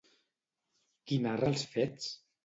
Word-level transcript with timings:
Qui 1.11 1.19
narra 1.25 1.51
els 1.55 1.65
fets? 1.75 2.09